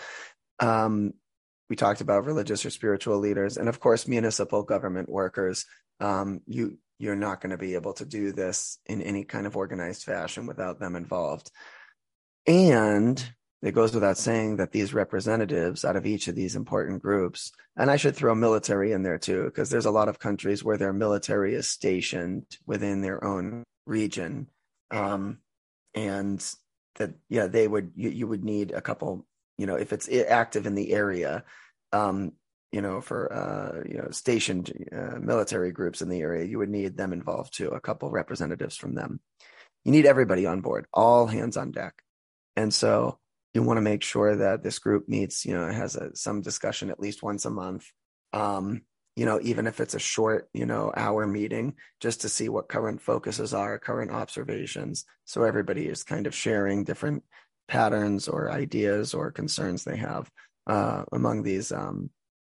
Um, 0.58 1.12
we 1.68 1.76
talked 1.76 2.00
about 2.00 2.24
religious 2.24 2.64
or 2.64 2.70
spiritual 2.70 3.18
leaders 3.18 3.58
and 3.58 3.68
of 3.68 3.80
course 3.80 4.08
municipal 4.08 4.62
government 4.62 5.10
workers. 5.10 5.66
Um, 6.00 6.40
you 6.46 6.78
you're 6.98 7.16
not 7.16 7.40
going 7.40 7.50
to 7.50 7.58
be 7.58 7.74
able 7.74 7.92
to 7.94 8.04
do 8.04 8.32
this 8.32 8.78
in 8.86 9.02
any 9.02 9.24
kind 9.24 9.46
of 9.46 9.56
organized 9.56 10.04
fashion 10.04 10.46
without 10.46 10.80
them 10.80 10.96
involved. 10.96 11.50
And 12.46 13.22
it 13.62 13.74
goes 13.74 13.94
without 13.94 14.18
saying 14.18 14.56
that 14.56 14.72
these 14.72 14.94
representatives 14.94 15.84
out 15.84 15.96
of 15.96 16.06
each 16.06 16.28
of 16.28 16.34
these 16.34 16.56
important 16.56 17.02
groups, 17.02 17.52
and 17.76 17.90
I 17.90 17.96
should 17.96 18.14
throw 18.14 18.34
military 18.34 18.92
in 18.92 19.02
there 19.02 19.18
too, 19.18 19.44
because 19.44 19.70
there's 19.70 19.86
a 19.86 19.90
lot 19.90 20.08
of 20.08 20.18
countries 20.18 20.62
where 20.62 20.76
their 20.76 20.92
military 20.92 21.54
is 21.54 21.68
stationed 21.68 22.44
within 22.66 23.02
their 23.02 23.22
own 23.24 23.64
region. 23.86 24.48
Um, 24.90 25.38
and 25.94 26.38
that, 26.96 27.14
yeah, 27.28 27.46
they 27.46 27.66
would, 27.66 27.92
you, 27.96 28.10
you 28.10 28.26
would 28.26 28.44
need 28.44 28.70
a 28.70 28.80
couple 28.80 29.26
you 29.58 29.66
know, 29.66 29.76
if 29.76 29.92
it's 29.92 30.08
active 30.08 30.66
in 30.66 30.74
the 30.74 30.92
area, 30.92 31.44
um, 31.92 32.32
you 32.76 32.82
know, 32.82 33.00
for 33.00 33.32
uh, 33.32 33.88
you 33.88 33.96
know, 33.96 34.08
stationed 34.10 34.70
uh, 34.92 35.18
military 35.18 35.72
groups 35.72 36.02
in 36.02 36.10
the 36.10 36.20
area, 36.20 36.44
you 36.44 36.58
would 36.58 36.68
need 36.68 36.94
them 36.94 37.14
involved 37.14 37.56
too. 37.56 37.70
A 37.70 37.80
couple 37.80 38.10
representatives 38.10 38.76
from 38.76 38.94
them. 38.94 39.18
You 39.86 39.92
need 39.92 40.04
everybody 40.04 40.44
on 40.44 40.60
board, 40.60 40.84
all 40.92 41.26
hands 41.26 41.56
on 41.56 41.70
deck, 41.70 41.94
and 42.54 42.74
so 42.74 43.18
you 43.54 43.62
want 43.62 43.78
to 43.78 43.90
make 43.92 44.02
sure 44.02 44.36
that 44.36 44.62
this 44.62 44.78
group 44.78 45.08
meets, 45.08 45.46
you 45.46 45.54
know, 45.54 45.72
has 45.72 45.96
a, 45.96 46.14
some 46.14 46.42
discussion 46.42 46.90
at 46.90 47.00
least 47.00 47.22
once 47.22 47.46
a 47.46 47.50
month. 47.50 47.86
Um, 48.34 48.82
you 49.14 49.24
know, 49.24 49.40
even 49.40 49.66
if 49.66 49.80
it's 49.80 49.94
a 49.94 49.98
short, 49.98 50.50
you 50.52 50.66
know, 50.66 50.92
hour 50.94 51.26
meeting, 51.26 51.76
just 52.02 52.20
to 52.20 52.28
see 52.28 52.50
what 52.50 52.68
current 52.68 53.00
focuses 53.00 53.54
are, 53.54 53.78
current 53.78 54.10
observations. 54.10 55.06
So 55.24 55.44
everybody 55.44 55.86
is 55.86 56.04
kind 56.04 56.26
of 56.26 56.34
sharing 56.34 56.84
different 56.84 57.24
patterns 57.68 58.28
or 58.28 58.52
ideas 58.52 59.14
or 59.14 59.30
concerns 59.30 59.82
they 59.84 59.96
have 59.96 60.30
uh, 60.66 61.04
among 61.10 61.42
these 61.42 61.72
um, 61.72 62.10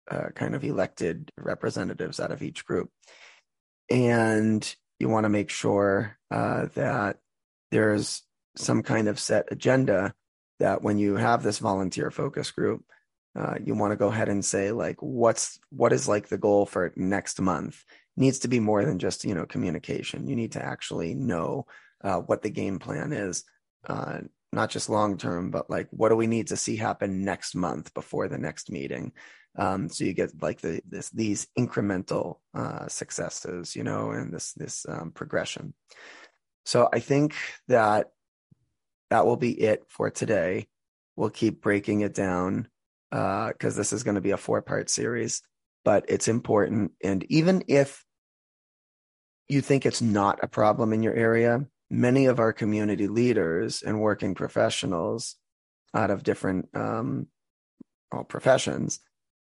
uh, 0.09 0.29
kind 0.35 0.55
of 0.55 0.63
elected 0.63 1.31
representatives 1.37 2.19
out 2.19 2.31
of 2.31 2.41
each 2.41 2.65
group. 2.65 2.89
And 3.89 4.75
you 4.99 5.09
want 5.09 5.25
to 5.25 5.29
make 5.29 5.49
sure 5.49 6.17
uh, 6.31 6.67
that 6.75 7.17
there's 7.71 8.23
some 8.55 8.83
kind 8.83 9.07
of 9.07 9.19
set 9.19 9.47
agenda 9.51 10.13
that 10.59 10.81
when 10.81 10.97
you 10.97 11.15
have 11.15 11.43
this 11.43 11.59
volunteer 11.59 12.09
focus 12.09 12.51
group, 12.51 12.83
uh, 13.37 13.55
you 13.63 13.75
want 13.75 13.91
to 13.91 13.97
go 13.97 14.07
ahead 14.07 14.29
and 14.29 14.43
say 14.43 14.71
like 14.71 14.97
what's 14.99 15.59
what 15.69 15.93
is 15.93 16.07
like 16.07 16.27
the 16.27 16.37
goal 16.37 16.65
for 16.65 16.91
next 16.95 17.39
month 17.39 17.83
it 18.17 18.21
needs 18.21 18.39
to 18.39 18.47
be 18.47 18.59
more 18.59 18.83
than 18.83 18.97
just 18.97 19.23
you 19.25 19.35
know 19.35 19.45
communication 19.45 20.27
you 20.27 20.35
need 20.35 20.53
to 20.53 20.63
actually 20.63 21.13
know 21.13 21.65
uh, 22.03 22.17
what 22.17 22.41
the 22.41 22.49
game 22.49 22.79
plan 22.79 23.13
is 23.13 23.43
uh, 23.87 24.19
not 24.57 24.69
just 24.69 24.89
long 24.89 25.17
term 25.17 25.51
but 25.51 25.69
like 25.69 25.87
what 25.91 26.09
do 26.09 26.15
we 26.15 26.27
need 26.27 26.47
to 26.47 26.57
see 26.57 26.75
happen 26.75 27.23
next 27.23 27.55
month 27.55 27.93
before 27.93 28.27
the 28.27 28.37
next 28.37 28.71
meeting? 28.71 29.13
Um, 29.57 29.89
so 29.89 30.03
you 30.03 30.13
get 30.13 30.41
like 30.41 30.61
the 30.61 30.81
this 30.87 31.09
these 31.11 31.47
incremental 31.57 32.37
uh, 32.53 32.87
successes 32.87 33.75
you 33.75 33.83
know 33.83 34.11
and 34.11 34.33
this 34.33 34.53
this 34.53 34.85
um, 34.89 35.11
progression. 35.11 35.73
So 36.65 36.89
i 36.91 36.99
think 36.99 37.33
that 37.69 38.11
that 39.09 39.25
will 39.25 39.37
be 39.37 39.51
it 39.51 39.83
for 39.87 40.09
today. 40.09 40.67
We'll 41.15 41.29
keep 41.29 41.61
breaking 41.61 42.01
it 42.01 42.13
down 42.13 42.67
because 43.09 43.75
uh, 43.75 43.77
this 43.77 43.93
is 43.93 44.03
going 44.03 44.15
to 44.15 44.21
be 44.21 44.31
a 44.31 44.37
four 44.37 44.61
part 44.61 44.89
series, 44.89 45.41
but 45.85 46.05
it's 46.09 46.27
important. 46.27 46.91
And 47.03 47.25
even 47.29 47.63
if 47.67 48.03
you 49.47 49.61
think 49.61 49.85
it's 49.85 50.01
not 50.01 50.43
a 50.43 50.47
problem 50.47 50.91
in 50.93 51.03
your 51.03 51.13
area, 51.13 51.65
many 51.89 52.25
of 52.25 52.39
our 52.39 52.53
community 52.53 53.07
leaders 53.07 53.81
and 53.81 54.01
working 54.01 54.35
professionals 54.35 55.35
out 55.93 56.11
of 56.11 56.23
different 56.23 56.69
um, 56.75 57.27
well, 58.11 58.23
professions 58.23 58.99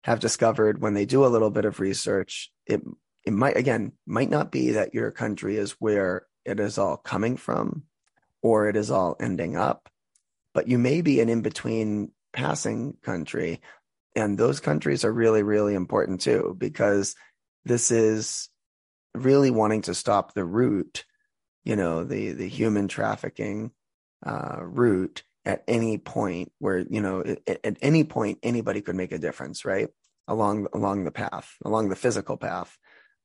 have 0.04 0.20
discovered 0.20 0.82
when 0.82 0.94
they 0.94 1.06
do 1.06 1.26
a 1.26 1.28
little 1.28 1.50
bit 1.50 1.66
of 1.66 1.80
research, 1.80 2.52
it 2.66 2.82
it 3.26 3.34
might 3.34 3.58
again 3.58 3.92
might 4.06 4.30
not 4.30 4.52
be 4.52 4.72
that 4.72 4.94
your 4.94 5.12
country 5.12 5.58
is 5.58 5.72
where 5.80 6.26
it 6.46 6.60
is 6.60 6.78
all 6.78 6.96
coming 6.96 7.36
from 7.36 7.84
or 8.42 8.70
it 8.70 8.76
is 8.76 8.90
all 8.90 9.18
ending 9.20 9.58
up, 9.58 9.90
but 10.54 10.68
you 10.68 10.78
may 10.78 11.02
be 11.02 11.20
an 11.20 11.30
in 11.30 11.42
between 11.42 12.12
passing 12.32 12.96
country. 13.04 13.62
And 14.16 14.38
those 14.38 14.60
countries 14.60 15.04
are 15.04 15.12
really, 15.12 15.44
really 15.44 15.76
important 15.76 16.22
too, 16.22 16.56
because 16.58 17.16
this 17.66 17.92
is 17.92 18.50
really 19.14 19.52
wanting 19.52 19.82
to 19.84 19.94
stop 19.94 20.34
the 20.34 20.46
root, 20.46 21.04
you 21.68 21.76
know, 21.76 22.06
the, 22.06 22.32
the 22.32 22.48
human 22.48 22.88
trafficking 22.88 23.72
uh, 24.26 24.60
route 24.62 25.24
at 25.44 25.66
any 25.68 25.98
point 25.98 26.50
where, 26.60 26.80
you 26.80 27.02
know, 27.02 27.22
at, 27.46 27.60
at 27.66 27.78
any 27.82 28.06
point, 28.06 28.40
anybody 28.42 28.80
could 28.80 28.96
make 28.96 29.12
a 29.12 29.18
difference, 29.18 29.66
right? 29.66 29.90
Along, 30.30 30.68
along 30.74 31.04
the 31.04 31.12
path, 31.12 31.54
along 31.66 31.90
the 31.90 31.98
physical 31.98 32.38
path. 32.38 32.78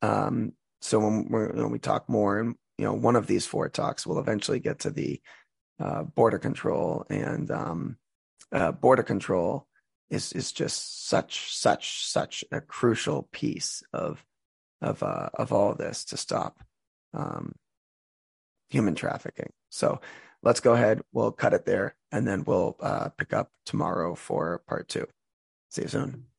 Um, 0.02 0.54
so 0.80 0.98
when, 0.98 1.28
when 1.30 1.70
we 1.70 1.78
talk 1.78 2.08
more, 2.08 2.40
and 2.40 2.56
you 2.78 2.84
know, 2.84 2.94
one 2.94 3.14
of 3.14 3.28
these 3.28 3.46
four 3.46 3.68
talks 3.68 4.04
will 4.04 4.18
eventually 4.18 4.58
get 4.58 4.80
to 4.80 4.90
the 4.90 5.20
uh, 5.78 6.02
border 6.02 6.40
control 6.40 7.06
and 7.08 7.48
um, 7.52 7.96
uh, 8.50 8.72
border 8.72 9.04
control 9.04 9.68
is 10.10 10.32
is 10.32 10.52
just 10.52 11.08
such 11.08 11.54
such 11.54 12.04
such 12.04 12.44
a 12.50 12.60
crucial 12.60 13.28
piece 13.32 13.82
of 13.92 14.24
of 14.80 15.02
uh, 15.02 15.28
of 15.34 15.52
all 15.52 15.72
of 15.72 15.78
this 15.78 16.04
to 16.06 16.16
stop 16.16 16.62
um, 17.14 17.54
human 18.72 18.94
trafficking. 18.94 19.52
So 19.68 20.00
let's 20.42 20.60
go 20.60 20.72
ahead. 20.72 21.02
We'll 21.12 21.30
cut 21.30 21.52
it 21.52 21.66
there, 21.66 21.94
and 22.10 22.26
then 22.26 22.44
we'll 22.44 22.76
uh, 22.80 23.10
pick 23.10 23.32
up 23.32 23.50
tomorrow 23.66 24.14
for 24.14 24.62
part 24.66 24.88
two. 24.88 25.06
See 25.68 25.82
you 25.82 25.88
soon. 25.88 26.31